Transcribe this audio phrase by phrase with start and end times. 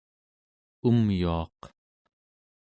[0.89, 1.59] umyuaq